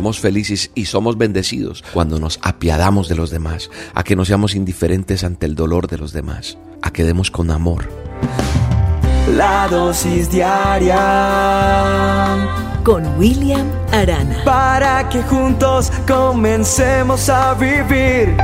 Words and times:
somos 0.00 0.18
felices 0.18 0.70
y 0.74 0.86
somos 0.86 1.18
bendecidos 1.18 1.84
cuando 1.92 2.18
nos 2.18 2.40
apiadamos 2.40 3.10
de 3.10 3.16
los 3.16 3.28
demás, 3.28 3.68
a 3.92 4.02
que 4.02 4.16
no 4.16 4.24
seamos 4.24 4.54
indiferentes 4.54 5.24
ante 5.24 5.44
el 5.44 5.54
dolor 5.54 5.88
de 5.88 5.98
los 5.98 6.14
demás, 6.14 6.56
a 6.80 6.90
que 6.90 7.04
demos 7.04 7.30
con 7.30 7.50
amor. 7.50 7.90
La 9.36 9.68
dosis 9.68 10.30
diaria 10.30 10.96
con 12.82 13.06
William 13.18 13.70
Arana. 13.92 14.42
Para 14.42 15.06
que 15.10 15.22
juntos 15.22 15.92
comencemos 16.08 17.28
a 17.28 17.52
vivir. 17.52 18.34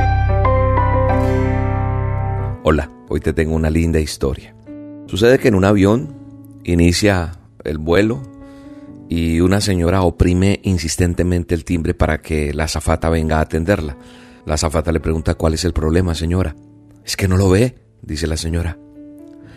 Hola, 2.61 2.87
hoy 3.09 3.19
te 3.19 3.33
tengo 3.33 3.55
una 3.55 3.71
linda 3.71 3.99
historia. 3.99 4.53
Sucede 5.07 5.39
que 5.39 5.47
en 5.47 5.55
un 5.55 5.65
avión 5.65 6.13
inicia 6.63 7.31
el 7.63 7.79
vuelo 7.79 8.21
y 9.09 9.39
una 9.39 9.61
señora 9.61 10.01
oprime 10.01 10.59
insistentemente 10.63 11.55
el 11.55 11.63
timbre 11.63 11.93
para 11.93 12.19
que 12.19 12.53
la 12.53 12.65
azafata 12.65 13.09
venga 13.09 13.37
a 13.37 13.41
atenderla. 13.41 13.97
La 14.45 14.55
azafata 14.55 14.91
le 14.91 14.99
pregunta 14.99 15.35
cuál 15.35 15.53
es 15.53 15.65
el 15.65 15.73
problema, 15.73 16.13
señora. 16.13 16.55
Es 17.05 17.15
que 17.15 17.27
no 17.27 17.37
lo 17.37 17.49
ve, 17.49 17.77
dice 18.01 18.27
la 18.27 18.37
señora. 18.37 18.77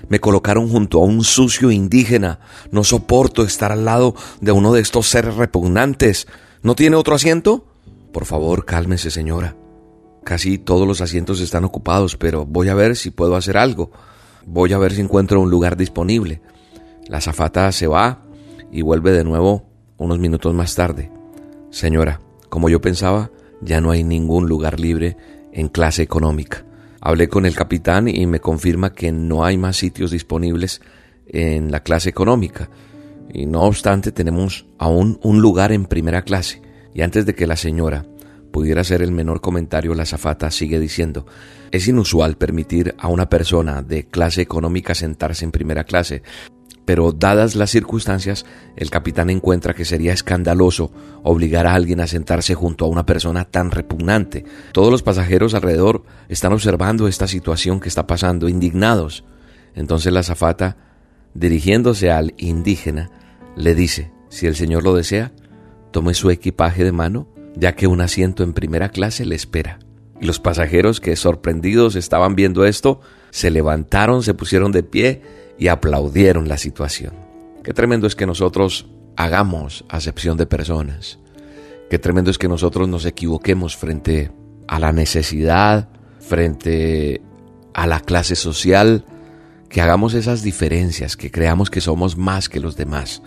Me 0.09 0.21
colocaron 0.21 0.69
junto 0.69 0.99
a 0.99 1.05
un 1.05 1.25
sucio 1.25 1.71
indígena. 1.71 2.41
No 2.71 2.85
soporto 2.85 3.43
estar 3.43 3.71
al 3.73 3.85
lado 3.85 4.15
de 4.41 4.53
uno 4.53 4.73
de 4.73 4.81
estos 4.81 5.09
seres 5.09 5.37
repugnantes. 5.37 6.27
¿No 6.63 6.75
tiene 6.75 6.97
otro 6.97 7.15
asiento? 7.15 7.65
Por 8.13 8.25
favor, 8.25 8.65
cálmese, 8.65 9.11
señora. 9.11 9.57
Casi 10.25 10.59
todos 10.59 10.87
los 10.87 11.01
asientos 11.01 11.41
están 11.41 11.65
ocupados, 11.65 12.17
pero 12.17 12.45
voy 12.45 12.69
a 12.69 12.75
ver 12.75 12.97
si 12.97 13.11
puedo 13.11 13.37
hacer 13.37 13.57
algo. 13.57 13.91
Voy 14.47 14.73
a 14.73 14.79
ver 14.79 14.93
si 14.93 15.01
encuentro 15.01 15.41
un 15.41 15.51
lugar 15.51 15.77
disponible. 15.77 16.41
La 17.07 17.19
azafata 17.19 17.71
se 17.73 17.87
va 17.87 18.23
y 18.71 18.83
vuelve 18.83 19.13
de 19.13 19.25
nuevo 19.25 19.65
unos 19.97 20.19
minutos 20.19 20.55
más 20.55 20.75
tarde. 20.75 21.11
Señora, 21.71 22.21
como 22.49 22.69
yo 22.69 22.81
pensaba, 22.81 23.31
ya 23.61 23.81
no 23.81 23.91
hay 23.91 24.05
ningún 24.05 24.49
lugar 24.49 24.81
libre 24.81 25.17
en 25.53 25.69
clase 25.69 26.03
económica. 26.03 26.65
Hablé 27.01 27.29
con 27.29 27.47
el 27.47 27.55
capitán 27.55 28.09
y 28.09 28.27
me 28.27 28.41
confirma 28.41 28.93
que 28.93 29.13
no 29.13 29.45
hay 29.45 29.57
más 29.57 29.77
sitios 29.77 30.11
disponibles 30.11 30.81
en 31.27 31.71
la 31.71 31.83
clase 31.83 32.11
económica. 32.11 32.69
Y 33.33 33.47
no 33.47 33.63
obstante, 33.63 34.13
tenemos 34.13 34.67
aún 34.79 35.19
un 35.23 35.41
lugar 35.41 35.73
en 35.73 35.87
primera 35.87 36.23
clase. 36.23 36.61
Y 36.93 37.03
antes 37.03 37.25
de 37.27 37.35
que 37.35 37.47
la 37.47 37.57
señora 37.57 38.05
pudiera 38.51 38.81
hacer 38.81 39.03
el 39.03 39.13
menor 39.13 39.41
comentario, 39.41 39.95
la 39.95 40.05
zafata 40.05 40.51
sigue 40.51 40.81
diciendo, 40.81 41.27
es 41.71 41.87
inusual 41.87 42.37
permitir 42.37 42.95
a 42.99 43.09
una 43.09 43.29
persona 43.29 43.83
de 43.83 44.07
clase 44.07 44.43
económica 44.43 44.95
sentarse 44.95 45.45
en 45.45 45.53
primera 45.53 45.85
clase, 45.85 46.23
pero 46.91 47.13
dadas 47.13 47.55
las 47.55 47.71
circunstancias, 47.71 48.45
el 48.75 48.91
capitán 48.91 49.31
encuentra 49.31 49.75
que 49.75 49.85
sería 49.85 50.13
escandaloso 50.13 50.91
obligar 51.23 51.69
a 51.69 51.75
alguien 51.75 52.01
a 52.01 52.09
sentarse 52.09 52.57
junto 52.57 52.85
a 52.85 52.89
una 52.89 53.07
persona 53.07 53.45
tan 53.45 53.71
repugnante. 53.71 54.45
Todos 54.73 54.91
los 54.91 55.05
pasajeros 55.05 55.55
alrededor 55.55 56.03
están 56.29 56.53
observando 56.53 57.07
esta 57.07 57.29
situación 57.29 57.79
que 57.79 57.89
está 57.89 58.09
pasando, 58.09 58.49
indignados. 58.49 59.23
Entonces 59.77 60.13
la 60.13 60.25
zafata, 60.25 60.79
dirigiéndose 61.33 62.11
al 62.11 62.35
indígena, 62.39 63.13
le 63.55 63.77
dice, 63.77 64.11
si 64.29 64.49
el 64.49 64.57
señor 64.57 64.83
lo 64.83 64.93
desea, 64.93 65.31
tome 65.93 66.13
su 66.15 66.29
equipaje 66.29 66.83
de 66.83 66.91
mano, 66.91 67.29
ya 67.55 67.77
que 67.77 67.87
un 67.87 68.01
asiento 68.01 68.43
en 68.43 68.53
primera 68.53 68.89
clase 68.89 69.25
le 69.25 69.37
espera. 69.37 69.79
Y 70.21 70.27
los 70.27 70.41
pasajeros 70.41 71.01
que 71.01 71.15
sorprendidos 71.15 71.95
estaban 71.95 72.35
viendo 72.35 72.65
esto, 72.65 73.01
se 73.31 73.53
levantaron, 73.53 74.25
se 74.25 74.35
pusieron 74.35 74.73
de 74.73 74.83
pie 74.83 75.23
y 75.61 75.69
aplaudieron 75.69 76.49
la 76.49 76.57
situación. 76.57 77.13
Qué 77.63 77.73
tremendo 77.75 78.07
es 78.07 78.17
que 78.17 78.27
nosotros 78.27 78.89
hagamos 79.17 79.85
acepción 79.91 80.39
de 80.39 80.47
personas. 80.47 81.19
Qué 81.91 81.99
tremendo 81.99 82.31
es 82.31 82.39
que 82.39 82.49
nosotros 82.49 82.89
nos 82.89 83.05
equivoquemos 83.05 83.77
frente 83.77 84.33
a 84.67 84.81
la 84.81 84.91
necesidad, 84.93 85.91
frente 86.19 87.21
a 87.75 87.87
la 87.87 88.01
clase 88.01 88.37
social, 88.37 89.05
que 89.69 89.83
hagamos 89.83 90.15
esas 90.15 90.43
diferencias, 90.43 91.17
que 91.17 91.31
creamos 91.31 91.69
que 91.69 91.83
somos 91.83 92.17
más 92.17 92.49
que 92.49 92.59
los 92.59 92.75
demás. 92.75 93.23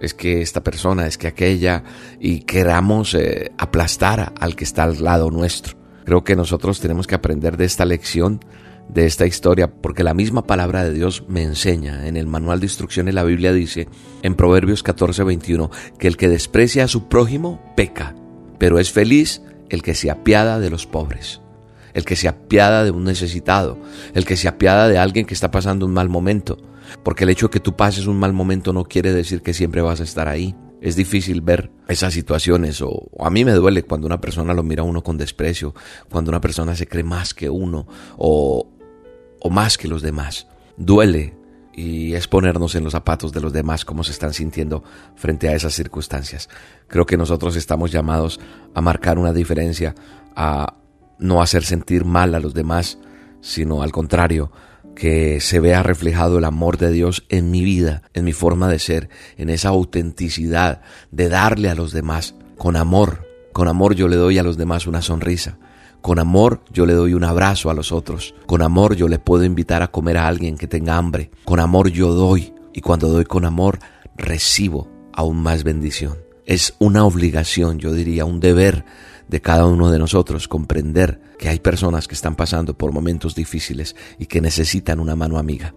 Es 0.00 0.14
que 0.14 0.40
esta 0.40 0.62
persona, 0.62 1.06
es 1.06 1.18
que 1.18 1.26
aquella, 1.26 1.84
y 2.18 2.40
queramos 2.40 3.14
eh, 3.14 3.52
aplastar 3.58 4.32
al 4.40 4.56
que 4.56 4.64
está 4.64 4.84
al 4.84 5.04
lado 5.04 5.30
nuestro. 5.30 5.76
Creo 6.06 6.24
que 6.24 6.36
nosotros 6.36 6.80
tenemos 6.80 7.06
que 7.06 7.16
aprender 7.16 7.58
de 7.58 7.66
esta 7.66 7.84
lección 7.84 8.40
de 8.88 9.06
esta 9.06 9.26
historia, 9.26 9.70
porque 9.70 10.04
la 10.04 10.14
misma 10.14 10.46
palabra 10.46 10.84
de 10.84 10.92
Dios 10.92 11.24
me 11.28 11.42
enseña. 11.42 12.06
En 12.06 12.16
el 12.16 12.26
manual 12.26 12.60
de 12.60 12.66
instrucciones 12.66 13.14
la 13.14 13.24
Biblia 13.24 13.52
dice, 13.52 13.88
en 14.22 14.34
Proverbios 14.34 14.82
14, 14.82 15.24
21, 15.24 15.70
que 15.98 16.08
el 16.08 16.16
que 16.16 16.28
desprecia 16.28 16.84
a 16.84 16.88
su 16.88 17.08
prójimo 17.08 17.60
peca, 17.76 18.14
pero 18.58 18.78
es 18.78 18.92
feliz 18.92 19.42
el 19.68 19.82
que 19.82 19.94
se 19.94 20.10
apiada 20.10 20.60
de 20.60 20.70
los 20.70 20.86
pobres, 20.86 21.40
el 21.94 22.04
que 22.04 22.16
se 22.16 22.28
apiada 22.28 22.84
de 22.84 22.90
un 22.90 23.04
necesitado, 23.04 23.78
el 24.14 24.24
que 24.24 24.36
se 24.36 24.48
apiada 24.48 24.88
de 24.88 24.98
alguien 24.98 25.26
que 25.26 25.34
está 25.34 25.50
pasando 25.50 25.86
un 25.86 25.92
mal 25.92 26.08
momento, 26.08 26.58
porque 27.02 27.24
el 27.24 27.30
hecho 27.30 27.46
de 27.46 27.50
que 27.50 27.60
tú 27.60 27.74
pases 27.76 28.06
un 28.06 28.18
mal 28.18 28.32
momento 28.32 28.72
no 28.72 28.84
quiere 28.84 29.12
decir 29.12 29.42
que 29.42 29.54
siempre 29.54 29.82
vas 29.82 30.00
a 30.00 30.04
estar 30.04 30.28
ahí. 30.28 30.54
Es 30.80 30.94
difícil 30.94 31.40
ver 31.40 31.70
esas 31.88 32.12
situaciones 32.12 32.82
o, 32.82 33.08
a 33.18 33.30
mí 33.30 33.44
me 33.44 33.52
duele 33.52 33.82
cuando 33.82 34.06
una 34.06 34.20
persona 34.20 34.52
lo 34.52 34.62
mira 34.62 34.82
a 34.82 34.84
uno 34.84 35.02
con 35.02 35.16
desprecio, 35.16 35.74
cuando 36.10 36.30
una 36.30 36.40
persona 36.40 36.76
se 36.76 36.86
cree 36.86 37.02
más 37.02 37.32
que 37.32 37.48
uno 37.48 37.86
o, 38.18 38.75
más 39.50 39.78
que 39.78 39.88
los 39.88 40.02
demás. 40.02 40.46
Duele 40.76 41.34
y 41.76 42.14
es 42.14 42.26
ponernos 42.26 42.74
en 42.74 42.84
los 42.84 42.92
zapatos 42.92 43.32
de 43.32 43.40
los 43.40 43.52
demás 43.52 43.84
cómo 43.84 44.02
se 44.02 44.12
están 44.12 44.32
sintiendo 44.32 44.82
frente 45.14 45.48
a 45.48 45.54
esas 45.54 45.74
circunstancias. 45.74 46.48
Creo 46.88 47.04
que 47.04 47.18
nosotros 47.18 47.54
estamos 47.54 47.92
llamados 47.92 48.40
a 48.74 48.80
marcar 48.80 49.18
una 49.18 49.32
diferencia, 49.32 49.94
a 50.34 50.74
no 51.18 51.42
hacer 51.42 51.64
sentir 51.64 52.04
mal 52.04 52.34
a 52.34 52.40
los 52.40 52.54
demás, 52.54 52.98
sino 53.40 53.82
al 53.82 53.92
contrario, 53.92 54.50
que 54.96 55.40
se 55.40 55.60
vea 55.60 55.82
reflejado 55.82 56.38
el 56.38 56.44
amor 56.44 56.78
de 56.78 56.90
Dios 56.90 57.24
en 57.28 57.50
mi 57.50 57.62
vida, 57.62 58.02
en 58.14 58.24
mi 58.24 58.32
forma 58.32 58.68
de 58.68 58.78
ser, 58.78 59.10
en 59.36 59.50
esa 59.50 59.68
autenticidad 59.68 60.80
de 61.10 61.28
darle 61.28 61.68
a 61.68 61.74
los 61.74 61.92
demás 61.92 62.34
con 62.56 62.76
amor. 62.76 63.26
Con 63.52 63.68
amor 63.68 63.94
yo 63.94 64.08
le 64.08 64.16
doy 64.16 64.38
a 64.38 64.42
los 64.42 64.56
demás 64.56 64.86
una 64.86 65.02
sonrisa. 65.02 65.58
Con 66.02 66.18
amor 66.18 66.60
yo 66.72 66.86
le 66.86 66.94
doy 66.94 67.14
un 67.14 67.24
abrazo 67.24 67.70
a 67.70 67.74
los 67.74 67.92
otros. 67.92 68.34
Con 68.46 68.62
amor 68.62 68.96
yo 68.96 69.08
le 69.08 69.18
puedo 69.18 69.44
invitar 69.44 69.82
a 69.82 69.88
comer 69.88 70.18
a 70.18 70.28
alguien 70.28 70.56
que 70.56 70.66
tenga 70.66 70.96
hambre. 70.96 71.30
Con 71.44 71.60
amor 71.60 71.88
yo 71.90 72.12
doy. 72.12 72.54
Y 72.72 72.80
cuando 72.80 73.08
doy 73.08 73.24
con 73.24 73.44
amor, 73.44 73.78
recibo 74.16 74.88
aún 75.12 75.42
más 75.42 75.64
bendición. 75.64 76.18
Es 76.44 76.74
una 76.78 77.04
obligación, 77.04 77.78
yo 77.78 77.92
diría, 77.92 78.24
un 78.24 78.38
deber 78.38 78.84
de 79.28 79.40
cada 79.40 79.66
uno 79.66 79.90
de 79.90 79.98
nosotros 79.98 80.48
comprender 80.48 81.20
que 81.38 81.48
hay 81.48 81.58
personas 81.58 82.08
que 82.08 82.14
están 82.14 82.36
pasando 82.36 82.76
por 82.76 82.92
momentos 82.92 83.34
difíciles 83.34 83.96
y 84.18 84.26
que 84.26 84.40
necesitan 84.40 85.00
una 85.00 85.16
mano 85.16 85.38
amiga, 85.38 85.74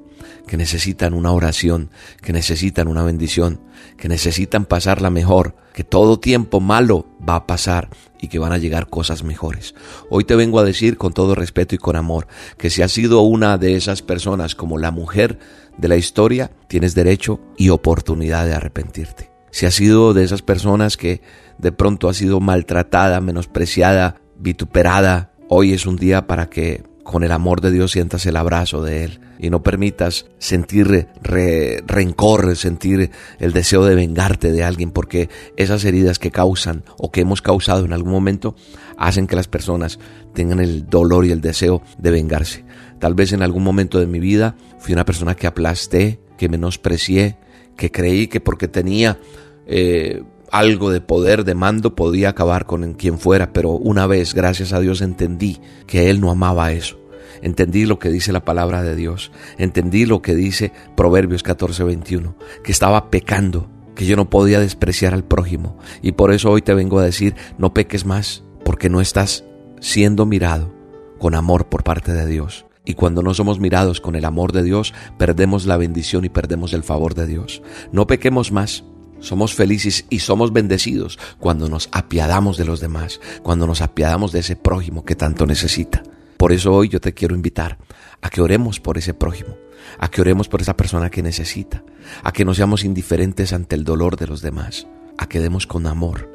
que 0.47 0.57
necesitan 0.57 1.13
una 1.13 1.31
oración, 1.31 1.89
que 2.21 2.33
necesitan 2.33 2.87
una 2.87 3.03
bendición, 3.03 3.59
que 3.97 4.07
necesitan 4.07 4.65
pasarla 4.65 5.09
mejor, 5.09 5.55
que 5.73 5.83
todo 5.83 6.19
tiempo 6.19 6.59
malo 6.59 7.07
va 7.27 7.35
a 7.35 7.47
pasar 7.47 7.89
y 8.21 8.27
que 8.27 8.39
van 8.39 8.51
a 8.51 8.57
llegar 8.57 8.89
cosas 8.89 9.23
mejores. 9.23 9.75
Hoy 10.09 10.23
te 10.25 10.35
vengo 10.35 10.59
a 10.59 10.63
decir 10.63 10.97
con 10.97 11.13
todo 11.13 11.35
respeto 11.35 11.75
y 11.75 11.77
con 11.77 11.95
amor 11.95 12.27
que 12.57 12.69
si 12.69 12.81
has 12.81 12.91
sido 12.91 13.21
una 13.21 13.57
de 13.57 13.75
esas 13.75 14.01
personas 14.01 14.55
como 14.55 14.77
la 14.77 14.91
mujer 14.91 15.39
de 15.77 15.87
la 15.87 15.95
historia, 15.95 16.51
tienes 16.67 16.95
derecho 16.95 17.39
y 17.57 17.69
oportunidad 17.69 18.45
de 18.45 18.53
arrepentirte. 18.53 19.28
Si 19.51 19.65
has 19.65 19.75
sido 19.75 20.13
de 20.13 20.23
esas 20.23 20.41
personas 20.41 20.97
que 20.97 21.21
de 21.57 21.71
pronto 21.71 22.09
has 22.09 22.17
sido 22.17 22.39
maltratada, 22.39 23.21
menospreciada, 23.21 24.21
vituperada, 24.37 25.31
hoy 25.47 25.73
es 25.73 25.85
un 25.85 25.95
día 25.95 26.27
para 26.27 26.49
que 26.49 26.83
con 27.03 27.23
el 27.23 27.31
amor 27.31 27.59
de 27.59 27.71
Dios 27.71 27.91
sientas 27.91 28.25
el 28.27 28.37
abrazo 28.37 28.83
de 28.83 29.03
Él 29.03 29.19
y 29.39 29.49
no 29.49 29.63
permitas 29.63 30.27
sentir 30.37 31.07
rencor, 31.23 32.55
sentir 32.55 33.09
el 33.39 33.51
deseo 33.51 33.83
de 33.83 33.95
vengarte 33.95 34.51
de 34.51 34.63
alguien, 34.63 34.91
porque 34.91 35.27
esas 35.57 35.83
heridas 35.85 36.19
que 36.19 36.29
causan 36.29 36.83
o 36.97 37.09
que 37.11 37.21
hemos 37.21 37.41
causado 37.41 37.83
en 37.83 37.93
algún 37.93 38.11
momento 38.11 38.55
hacen 38.95 39.25
que 39.25 39.35
las 39.35 39.47
personas 39.47 39.97
tengan 40.35 40.59
el 40.59 40.85
dolor 40.85 41.25
y 41.25 41.31
el 41.31 41.41
deseo 41.41 41.81
de 41.97 42.11
vengarse. 42.11 42.63
Tal 42.99 43.15
vez 43.15 43.33
en 43.33 43.41
algún 43.41 43.63
momento 43.63 43.99
de 43.99 44.05
mi 44.05 44.19
vida 44.19 44.55
fui 44.77 44.93
una 44.93 45.05
persona 45.05 45.35
que 45.35 45.47
aplasté, 45.47 46.19
que 46.37 46.47
menosprecié, 46.47 47.37
que 47.79 47.91
creí 47.91 48.27
que 48.27 48.41
porque 48.41 48.67
tenía 48.67 49.17
eh, 49.65 50.21
algo 50.51 50.91
de 50.91 50.99
poder, 50.99 51.45
de 51.45 51.55
mando, 51.55 51.95
podía 51.95 52.29
acabar 52.29 52.65
con 52.65 52.93
quien 52.93 53.17
fuera, 53.17 53.53
pero 53.53 53.71
una 53.71 54.05
vez, 54.05 54.33
gracias 54.33 54.73
a 54.73 54.81
Dios, 54.81 55.01
entendí 55.01 55.59
que 55.87 56.09
Él 56.09 56.19
no 56.19 56.29
amaba 56.29 56.73
eso 56.73 56.99
entendí 57.41 57.85
lo 57.85 57.99
que 57.99 58.09
dice 58.09 58.33
la 58.33 58.43
palabra 58.43 58.83
de 58.83 58.97
Dios, 58.97 59.31
entendí 59.57 60.05
lo 60.05 60.21
que 60.21 60.35
dice 60.35 60.73
Proverbios 60.97 61.41
14, 61.41 61.85
21, 61.85 62.35
que 62.65 62.71
estaba 62.73 63.09
pecando, 63.09 63.69
que 63.95 64.05
yo 64.05 64.17
no 64.17 64.29
podía 64.29 64.59
despreciar 64.59 65.13
al 65.13 65.23
prójimo. 65.23 65.77
Y 66.01 66.11
por 66.11 66.33
eso 66.33 66.51
hoy 66.51 66.61
te 66.61 66.73
vengo 66.73 66.99
a 66.99 67.05
decir, 67.05 67.35
no 67.57 67.73
peques 67.73 68.05
más, 68.05 68.43
porque 68.65 68.89
no 68.89 68.99
estás 68.99 69.45
siendo 69.79 70.25
mirado 70.25 70.73
con 71.17 71.33
amor 71.33 71.69
por 71.69 71.83
parte 71.83 72.11
de 72.11 72.25
Dios. 72.25 72.65
Y 72.89 72.95
cuando 72.95 73.21
no 73.21 73.35
somos 73.35 73.59
mirados 73.59 74.01
con 74.01 74.15
el 74.15 74.25
amor 74.25 74.51
de 74.51 74.63
Dios, 74.63 74.95
perdemos 75.19 75.67
la 75.67 75.77
bendición 75.77 76.25
y 76.25 76.29
perdemos 76.29 76.73
el 76.73 76.81
favor 76.81 77.13
de 77.13 77.27
Dios. 77.27 77.61
No 77.91 78.07
pequemos 78.07 78.51
más, 78.51 78.83
Somos 79.19 79.53
felices 79.53 80.05
y 80.09 80.19
somos 80.19 80.53
bendecidos 80.53 81.19
cuando 81.39 81.69
nos 81.69 81.89
apiadamos 81.91 82.57
de 82.57 82.63
los 82.63 82.79
demás, 82.79 83.19
cuando 83.43 83.67
nos 83.67 83.81
apiadamos 83.81 84.31
de 84.31 84.39
ese 84.39 84.55
prójimo 84.55 85.03
que 85.03 85.15
tanto 85.15 85.45
necesita. 85.45 86.01
Por 86.37 86.51
eso 86.51 86.73
hoy 86.73 86.87
yo 86.87 87.01
te 87.01 87.13
quiero 87.13 87.35
invitar 87.35 87.77
a 88.21 88.29
que 88.29 88.41
oremos 88.41 88.79
por 88.79 88.97
ese 88.97 89.13
prójimo, 89.13 89.55
a 89.99 90.09
que 90.09 90.21
oremos 90.21 90.47
por 90.47 90.61
esa 90.61 90.77
persona 90.77 91.11
que 91.11 91.21
necesita, 91.21 91.83
a 92.23 92.31
que 92.31 92.45
no 92.45 92.53
seamos 92.53 92.85
indiferentes 92.85 93.51
ante 93.51 93.75
el 93.75 93.83
dolor 93.83 94.15
de 94.15 94.27
los 94.27 94.41
demás, 94.41 94.87
a 95.17 95.27
que 95.27 95.41
demos 95.41 95.67
con 95.67 95.85
amor. 95.85 96.31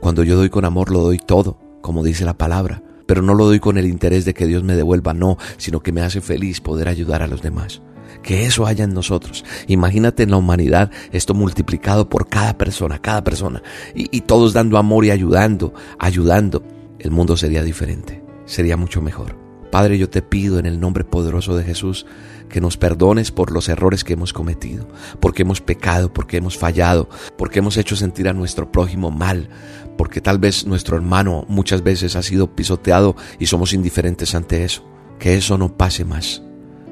Cuando 0.00 0.24
yo 0.24 0.36
doy 0.36 0.48
con 0.48 0.64
amor 0.64 0.90
lo 0.90 1.00
doy 1.00 1.18
todo, 1.18 1.58
como 1.82 2.02
dice 2.02 2.24
la 2.24 2.38
palabra, 2.38 2.82
pero 3.12 3.20
no 3.20 3.34
lo 3.34 3.44
doy 3.44 3.60
con 3.60 3.76
el 3.76 3.84
interés 3.84 4.24
de 4.24 4.32
que 4.32 4.46
Dios 4.46 4.62
me 4.62 4.74
devuelva, 4.74 5.12
no, 5.12 5.36
sino 5.58 5.80
que 5.80 5.92
me 5.92 6.00
hace 6.00 6.22
feliz 6.22 6.62
poder 6.62 6.88
ayudar 6.88 7.20
a 7.20 7.26
los 7.26 7.42
demás 7.42 7.82
que 8.22 8.46
eso 8.46 8.64
haya 8.64 8.84
en 8.84 8.94
nosotros. 8.94 9.44
Imagínate 9.66 10.22
en 10.22 10.30
la 10.30 10.38
humanidad 10.38 10.90
esto 11.12 11.34
multiplicado 11.34 12.08
por 12.08 12.30
cada 12.30 12.56
persona, 12.56 13.00
cada 13.00 13.22
persona, 13.22 13.62
y, 13.94 14.22
todos 14.22 14.54
dando 14.54 14.78
amor 14.78 15.04
y 15.04 15.10
ayudando, 15.10 15.74
ayudando. 15.98 16.62
El 16.98 17.10
mundo 17.10 17.36
sería 17.36 17.62
diferente, 17.62 18.22
sería 18.46 18.78
mucho 18.78 19.02
mejor. 19.02 19.36
Padre, 19.70 19.98
yo 19.98 20.08
te 20.08 20.22
pido 20.22 20.58
en 20.58 20.64
el 20.64 20.80
nombre 20.80 21.04
poderoso 21.04 21.54
de 21.54 21.64
Jesús 21.64 22.06
que 22.52 22.60
nos 22.60 22.76
perdones 22.76 23.32
por 23.32 23.50
los 23.50 23.68
errores 23.68 24.04
que 24.04 24.12
hemos 24.12 24.32
cometido, 24.32 24.86
porque 25.18 25.42
hemos 25.42 25.60
pecado, 25.60 26.12
porque 26.12 26.36
hemos 26.36 26.56
fallado, 26.56 27.08
porque 27.36 27.58
hemos 27.58 27.76
hecho 27.76 27.96
sentir 27.96 28.28
a 28.28 28.32
nuestro 28.32 28.70
prójimo 28.70 29.10
mal, 29.10 29.48
porque 29.96 30.20
tal 30.20 30.38
vez 30.38 30.66
nuestro 30.66 30.96
hermano 30.96 31.44
muchas 31.48 31.82
veces 31.82 32.14
ha 32.14 32.22
sido 32.22 32.54
pisoteado 32.54 33.16
y 33.40 33.46
somos 33.46 33.72
indiferentes 33.72 34.36
ante 34.36 34.64
eso. 34.64 34.84
Que 35.18 35.34
eso 35.34 35.56
no 35.56 35.76
pase 35.76 36.04
más 36.04 36.42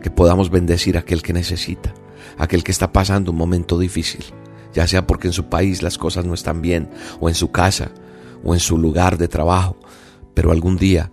que 0.02 0.10
podamos 0.10 0.50
bendecir 0.50 0.96
a 0.96 1.00
aquel 1.00 1.22
que 1.22 1.32
necesita, 1.32 1.92
aquel 2.38 2.64
que 2.64 2.72
está 2.72 2.92
pasando 2.92 3.32
un 3.32 3.36
momento 3.36 3.78
difícil, 3.78 4.24
ya 4.72 4.86
sea 4.86 5.06
porque 5.06 5.28
en 5.28 5.34
su 5.34 5.50
país 5.50 5.82
las 5.82 5.98
cosas 5.98 6.24
no 6.24 6.32
están 6.34 6.62
bien, 6.62 6.90
o 7.20 7.28
en 7.28 7.34
su 7.34 7.50
casa, 7.50 7.92
o 8.42 8.54
en 8.54 8.60
su 8.60 8.78
lugar 8.78 9.18
de 9.18 9.28
trabajo, 9.28 9.76
pero 10.32 10.52
algún 10.52 10.78
día 10.78 11.12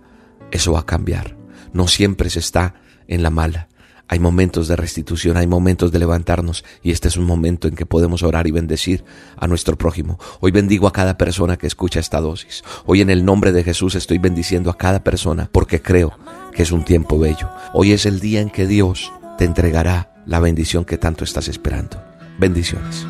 eso 0.50 0.72
va 0.72 0.80
a 0.80 0.86
cambiar. 0.86 1.36
No 1.74 1.86
siempre 1.86 2.30
se 2.30 2.38
está 2.38 2.76
en 3.08 3.22
la 3.22 3.30
mala. 3.30 3.68
Hay 4.08 4.18
momentos 4.18 4.68
de 4.68 4.76
restitución, 4.76 5.36
hay 5.36 5.46
momentos 5.46 5.92
de 5.92 5.98
levantarnos 5.98 6.64
y 6.82 6.92
este 6.92 7.08
es 7.08 7.18
un 7.18 7.26
momento 7.26 7.68
en 7.68 7.74
que 7.74 7.84
podemos 7.84 8.22
orar 8.22 8.46
y 8.46 8.50
bendecir 8.50 9.04
a 9.36 9.46
nuestro 9.46 9.76
prójimo. 9.76 10.18
Hoy 10.40 10.50
bendigo 10.50 10.86
a 10.86 10.92
cada 10.92 11.18
persona 11.18 11.58
que 11.58 11.66
escucha 11.66 12.00
esta 12.00 12.20
dosis. 12.20 12.64
Hoy 12.86 13.02
en 13.02 13.10
el 13.10 13.24
nombre 13.24 13.52
de 13.52 13.64
Jesús 13.64 13.94
estoy 13.94 14.16
bendiciendo 14.16 14.70
a 14.70 14.78
cada 14.78 15.04
persona 15.04 15.50
porque 15.52 15.82
creo 15.82 16.18
que 16.54 16.62
es 16.62 16.72
un 16.72 16.84
tiempo 16.84 17.18
bello. 17.18 17.50
Hoy 17.74 17.92
es 17.92 18.06
el 18.06 18.18
día 18.18 18.40
en 18.40 18.48
que 18.48 18.66
Dios 18.66 19.12
te 19.36 19.44
entregará 19.44 20.10
la 20.24 20.40
bendición 20.40 20.86
que 20.86 20.96
tanto 20.96 21.24
estás 21.24 21.48
esperando. 21.48 22.02
Bendiciones. 22.38 23.06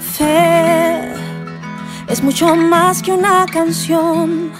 Fe 0.00 1.12
es 2.08 2.22
mucho 2.22 2.54
más 2.54 3.02
que 3.02 3.12
una 3.12 3.46
canción. 3.46 4.50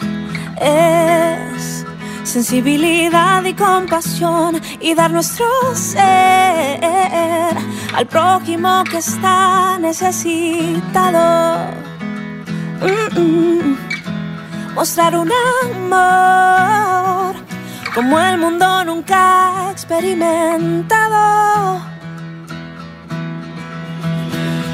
Es 0.58 1.81
sensibilidad 2.24 3.44
y 3.44 3.54
compasión 3.54 4.60
y 4.80 4.94
dar 4.94 5.10
nuestro 5.10 5.46
ser 5.74 6.82
al 7.94 8.06
prójimo 8.06 8.84
que 8.90 8.98
está 8.98 9.78
necesitado. 9.78 11.70
Mm, 12.80 13.20
mm. 13.20 13.76
Mostrar 14.74 15.16
un 15.16 15.30
amor 15.64 17.34
como 17.94 18.18
el 18.18 18.38
mundo 18.38 18.84
nunca 18.84 19.68
ha 19.68 19.70
experimentado. 19.70 21.80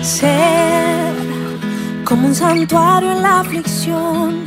Ser 0.02 1.14
como 2.04 2.28
un 2.28 2.34
santuario 2.34 3.12
en 3.12 3.22
la 3.22 3.40
aflicción 3.40 4.46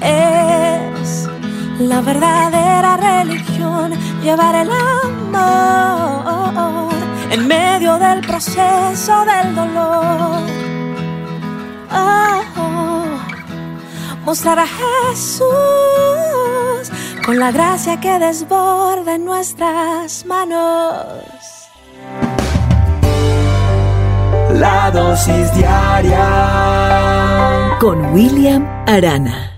es 0.00 1.19
la 1.88 2.00
verdadera 2.02 2.96
religión, 2.96 3.92
llevar 4.22 4.54
el 4.54 4.70
amor 5.32 6.92
en 7.30 7.46
medio 7.46 7.98
del 7.98 8.20
proceso 8.20 9.24
del 9.24 9.54
dolor. 9.54 10.42
Oh, 11.92 12.42
oh. 12.58 13.04
mostrar 14.24 14.58
a 14.58 14.66
Jesús 14.66 15.50
con 17.24 17.38
la 17.38 17.50
gracia 17.50 18.00
que 18.00 18.18
desborda 18.18 19.14
en 19.14 19.24
nuestras 19.24 20.26
manos. 20.26 21.06
La 24.54 24.90
dosis 24.90 25.54
diaria 25.54 26.18
con 27.80 28.12
William 28.12 28.66
Arana. 28.86 29.49